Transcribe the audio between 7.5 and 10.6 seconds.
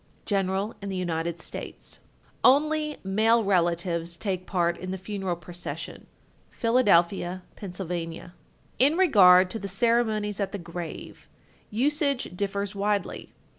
Pa. 1250. In regard to the ceremonies at the